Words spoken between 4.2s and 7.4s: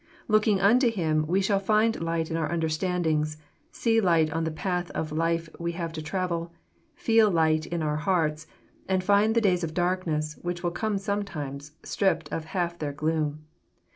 on the path of life we have to travel, feel